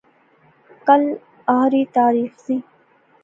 [0.87, 1.03] کل
[1.57, 2.57] آھری تاریخ ذی